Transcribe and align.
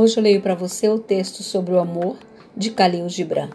Hoje 0.00 0.16
eu 0.16 0.22
leio 0.22 0.40
para 0.40 0.54
você 0.54 0.88
o 0.88 0.96
texto 0.96 1.42
sobre 1.42 1.74
o 1.74 1.78
amor 1.80 2.18
de 2.56 2.70
Khalil 2.70 3.08
Gibran. 3.08 3.50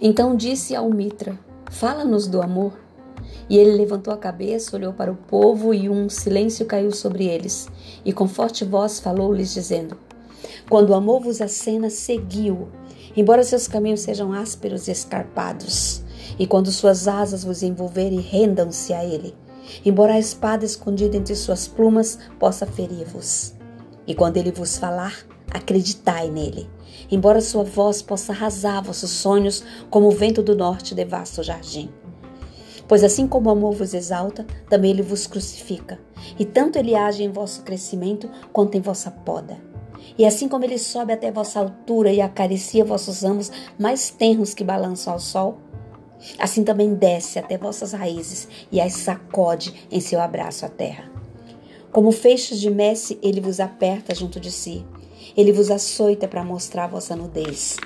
Então 0.00 0.36
disse 0.36 0.76
ao 0.76 0.88
Mitra: 0.88 1.36
Fala-nos 1.72 2.28
do 2.28 2.40
amor. 2.40 2.72
E 3.50 3.58
ele 3.58 3.72
levantou 3.72 4.14
a 4.14 4.16
cabeça, 4.16 4.76
olhou 4.76 4.92
para 4.92 5.10
o 5.10 5.16
povo 5.16 5.74
e 5.74 5.88
um 5.88 6.08
silêncio 6.08 6.66
caiu 6.66 6.92
sobre 6.92 7.26
eles. 7.26 7.68
E 8.04 8.12
com 8.12 8.28
forte 8.28 8.64
voz 8.64 9.00
falou-lhes, 9.00 9.52
dizendo: 9.52 9.98
Quando 10.70 10.90
o 10.90 10.94
amor 10.94 11.20
vos 11.20 11.40
acena, 11.40 11.90
seguiu, 11.90 12.68
embora 13.16 13.42
seus 13.42 13.66
caminhos 13.66 14.02
sejam 14.02 14.32
ásperos 14.32 14.86
e 14.86 14.92
escarpados. 14.92 16.04
E 16.38 16.46
quando 16.46 16.70
suas 16.70 17.08
asas 17.08 17.42
vos 17.42 17.64
envolverem, 17.64 18.20
rendam-se 18.20 18.92
a 18.92 19.04
ele. 19.04 19.34
Embora 19.84 20.12
a 20.12 20.18
espada 20.20 20.64
escondida 20.64 21.16
entre 21.16 21.34
suas 21.34 21.66
plumas 21.66 22.20
possa 22.38 22.64
ferir-vos. 22.64 23.57
E 24.08 24.14
quando 24.14 24.38
ele 24.38 24.50
vos 24.50 24.78
falar, 24.78 25.14
acreditai 25.50 26.30
nele. 26.30 26.68
Embora 27.10 27.42
sua 27.42 27.62
voz 27.62 28.00
possa 28.00 28.32
arrasar 28.32 28.82
vossos 28.82 29.10
sonhos 29.10 29.62
como 29.90 30.08
o 30.08 30.12
vento 30.12 30.42
do 30.42 30.56
norte 30.56 30.94
devasta 30.94 31.42
o 31.42 31.44
jardim. 31.44 31.90
Pois 32.88 33.04
assim 33.04 33.28
como 33.28 33.50
o 33.50 33.52
amor 33.52 33.74
vos 33.74 33.92
exalta, 33.92 34.46
também 34.68 34.92
ele 34.92 35.02
vos 35.02 35.26
crucifica. 35.26 36.00
E 36.38 36.44
tanto 36.46 36.78
ele 36.78 36.94
age 36.94 37.22
em 37.22 37.30
vosso 37.30 37.62
crescimento 37.62 38.30
quanto 38.50 38.78
em 38.78 38.80
vossa 38.80 39.10
poda. 39.10 39.58
E 40.16 40.24
assim 40.24 40.48
como 40.48 40.64
ele 40.64 40.78
sobe 40.78 41.12
até 41.12 41.30
vossa 41.30 41.60
altura 41.60 42.10
e 42.10 42.22
acaricia 42.22 42.86
vossos 42.86 43.22
ramos 43.22 43.52
mais 43.78 44.08
tenros 44.08 44.54
que 44.54 44.64
balançam 44.64 45.12
ao 45.12 45.20
sol, 45.20 45.58
assim 46.38 46.64
também 46.64 46.94
desce 46.94 47.38
até 47.38 47.58
vossas 47.58 47.92
raízes 47.92 48.48
e 48.72 48.80
as 48.80 48.94
sacode 48.94 49.86
em 49.90 50.00
seu 50.00 50.18
abraço 50.18 50.64
à 50.64 50.68
terra. 50.68 51.17
Como 51.90 52.12
feixes 52.12 52.60
de 52.60 52.70
messe, 52.70 53.18
ele 53.22 53.40
vos 53.40 53.60
aperta 53.60 54.14
junto 54.14 54.38
de 54.38 54.50
si. 54.50 54.84
Ele 55.34 55.52
vos 55.52 55.70
açoita 55.70 56.28
para 56.28 56.44
mostrar 56.44 56.86
vossa 56.86 57.16
nudez. 57.16 57.76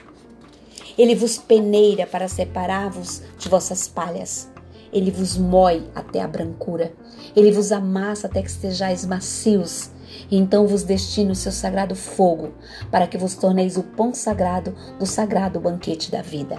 Ele 0.99 1.15
vos 1.15 1.39
peneira 1.39 2.07
para 2.07 2.27
separar-vos 2.27 3.23
de 3.39 3.49
vossas 3.49 3.87
palhas. 3.87 4.51
Ele 4.93 5.11
vos 5.11 5.39
mói 5.39 5.89
até 5.95 6.21
a 6.21 6.27
brancura. 6.27 6.93
Ele 7.35 7.53
vos 7.53 7.71
amassa 7.71 8.27
até 8.27 8.43
que 8.43 8.51
estejais 8.51 9.07
macios. 9.07 9.91
E 10.31 10.37
então 10.37 10.67
vos 10.67 10.83
destina 10.83 11.33
o 11.33 11.37
seu 11.37 11.53
sagrado 11.53 11.95
fogo, 11.95 12.53
para 12.91 13.07
que 13.07 13.17
vos 13.17 13.35
torneis 13.35 13.77
o 13.77 13.83
pão 13.83 14.13
sagrado 14.13 14.75
do 14.99 15.07
sagrado 15.07 15.61
banquete 15.61 16.11
da 16.11 16.21
vida. 16.21 16.59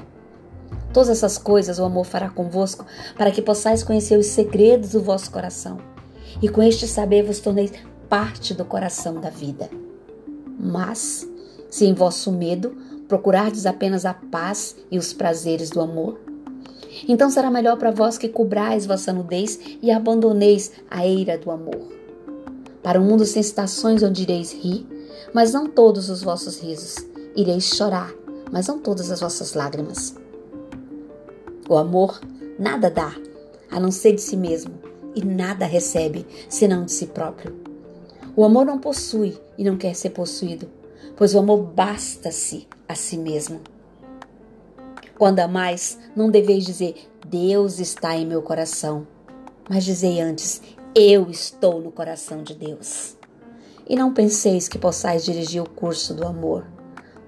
Todas 0.92 1.10
essas 1.10 1.38
coisas 1.38 1.78
o 1.78 1.84
amor 1.84 2.06
fará 2.06 2.30
convosco, 2.30 2.86
para 3.16 3.32
que 3.32 3.42
possais 3.42 3.84
conhecer 3.84 4.18
os 4.18 4.28
segredos 4.28 4.92
do 4.92 5.04
vosso 5.04 5.30
coração. 5.30 5.93
E 6.42 6.50
com 6.50 6.62
este 6.62 6.88
saber 6.88 7.24
vos 7.24 7.40
torneis 7.40 7.72
parte 8.10 8.54
do 8.54 8.66
coração 8.66 9.20
da 9.20 9.30
vida. 9.30 9.70
Mas, 10.60 11.28
se 11.70 11.86
em 11.86 11.94
vosso 11.94 12.32
medo 12.32 12.76
procurardes 13.08 13.66
apenas 13.66 14.06
a 14.06 14.14
paz 14.14 14.76
e 14.90 14.98
os 14.98 15.14
prazeres 15.14 15.70
do 15.70 15.82
amor, 15.82 16.20
então 17.08 17.30
será 17.30 17.50
melhor 17.50 17.78
para 17.78 17.92
vós 17.92 18.18
que 18.18 18.30
cobrais 18.30 18.86
vossa 18.86 19.12
nudez 19.12 19.60
e 19.82 19.92
abandoneis 19.92 20.72
a 20.90 21.06
eira 21.06 21.38
do 21.38 21.52
amor. 21.52 21.92
Para 22.82 23.00
um 23.00 23.06
mundo 23.06 23.26
sem 23.26 23.42
estações 23.42 24.04
onde 24.04 24.24
ireis 24.24 24.54
rir, 24.54 24.86
mas 25.34 25.54
não 25.54 25.68
todos 25.68 26.10
os 26.10 26.22
vossos 26.22 26.60
risos. 26.60 26.96
Ireis 27.36 27.76
chorar, 27.76 28.14
mas 28.52 28.68
não 28.68 28.78
todas 28.78 29.10
as 29.10 29.22
vossas 29.22 29.54
lágrimas. 29.54 30.16
O 31.68 31.76
amor 31.76 32.20
nada 32.60 32.90
dá, 32.90 33.16
a 33.72 33.80
não 33.80 33.90
ser 33.90 34.14
de 34.14 34.22
si 34.22 34.38
mesmo, 34.38 34.74
e 35.16 35.24
nada 35.24 35.66
recebe, 35.66 36.26
senão 36.50 36.86
de 36.86 36.92
si 36.92 37.08
próprio. 37.08 37.56
O 38.36 38.44
amor 38.44 38.66
não 38.66 38.80
possui 38.80 39.38
e 39.58 39.64
não 39.64 39.78
quer 39.78 39.96
ser 39.96 40.10
possuído, 40.10 40.70
pois 41.16 41.36
o 41.36 41.40
amor 41.40 41.64
basta-se 41.64 42.68
a 42.88 42.96
si 42.96 43.18
mesmo. 43.18 43.62
Quando 45.18 45.40
amais, 45.40 46.00
não 46.16 46.30
deveis 46.30 46.66
dizer 46.66 46.96
Deus 47.28 47.80
está 47.80 48.16
em 48.16 48.26
meu 48.26 48.42
coração, 48.42 49.08
mas 49.70 49.84
dizei 49.84 50.20
antes 50.20 50.62
eu 50.96 51.30
estou 51.30 51.82
no 51.82 51.92
coração 51.92 52.44
de 52.44 52.54
Deus. 52.54 53.18
E 53.88 53.96
não 53.96 54.14
penseis 54.14 54.68
que 54.68 54.78
possais 54.78 55.26
dirigir 55.26 55.62
o 55.62 55.70
curso 55.70 56.14
do 56.14 56.26
amor, 56.26 56.68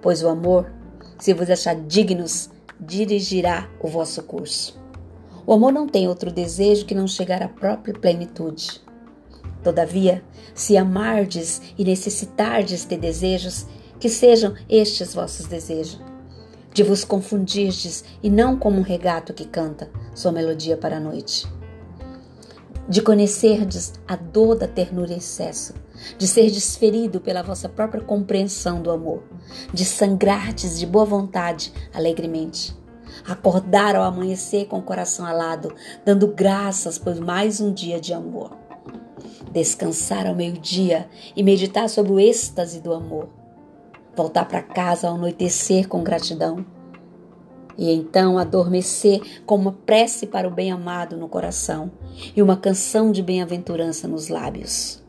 pois 0.02 0.22
o 0.22 0.28
amor, 0.28 0.72
se 1.18 1.34
vos 1.34 1.50
achar 1.50 1.76
dignos, 1.76 2.50
dirigirá 2.80 3.70
o 3.80 3.88
vosso 3.88 4.22
curso. 4.24 4.80
O 5.48 5.54
amor 5.54 5.72
não 5.72 5.88
tem 5.88 6.08
outro 6.08 6.32
desejo 6.32 6.86
que 6.86 6.96
não 6.96 7.08
chegar 7.08 7.42
à 7.42 7.48
própria 7.48 7.94
plenitude. 7.94 8.82
Todavia, 9.64 10.24
se 10.54 10.78
amardes 10.78 11.62
e 11.78 11.84
necessitardes 11.84 12.86
de 12.86 12.98
desejos, 12.98 13.66
que 14.00 14.10
sejam 14.10 14.54
estes 14.70 15.14
vossos 15.14 15.46
desejos 15.48 16.00
de 16.76 16.84
vos 16.84 17.06
confundirdes 17.06 18.04
e 18.22 18.30
não 18.30 18.58
como 18.58 18.80
um 18.80 18.84
regato 18.84 19.34
que 19.34 19.46
canta 19.46 19.90
sua 20.14 20.34
melodia 20.34 20.76
para 20.76 20.98
a 20.98 21.00
noite. 21.00 21.48
De 22.88 23.02
conhecerdes 23.02 23.94
a 24.06 24.18
dor 24.18 24.58
da 24.58 24.68
ternura 24.68 25.14
em 25.14 25.18
excesso, 25.18 25.74
de 26.18 26.28
ser 26.28 26.52
desferido 26.52 27.22
pela 27.22 27.42
vossa 27.42 27.70
própria 27.70 28.04
compreensão 28.04 28.82
do 28.82 28.92
amor, 28.92 29.24
de 29.74 29.86
sangrardes 29.86 30.78
de 30.78 30.86
boa 30.86 31.06
vontade 31.06 31.72
alegremente. 31.94 32.76
Acordar 33.24 33.96
ao 33.96 34.04
amanhecer 34.04 34.66
com 34.66 34.80
o 34.80 34.84
coração 34.84 35.26
alado, 35.26 35.74
dando 36.04 36.28
graças 36.28 36.98
por 36.98 37.16
mais 37.20 37.62
um 37.62 37.72
dia 37.72 38.00
de 38.00 38.14
amor. 38.14 38.52
Descansar 39.52 40.28
ao 40.28 40.36
meio-dia 40.36 41.08
e 41.36 41.44
meditar 41.44 41.88
sobre 41.90 42.12
o 42.12 42.20
êxtase 42.20 42.82
do 42.82 42.94
amor 42.94 43.30
voltar 44.16 44.46
para 44.46 44.62
casa 44.62 45.08
ao 45.08 45.16
anoitecer 45.16 45.88
com 45.88 46.02
gratidão 46.02 46.66
e 47.78 47.92
então 47.92 48.38
adormecer 48.38 49.44
com 49.46 49.56
uma 49.56 49.74
prece 49.74 50.26
para 50.26 50.48
o 50.48 50.52
bem-amado 50.52 51.18
no 51.18 51.28
coração 51.28 51.92
e 52.34 52.42
uma 52.42 52.56
canção 52.56 53.12
de 53.12 53.22
bem-aventurança 53.22 54.08
nos 54.08 54.30
lábios. 54.30 55.05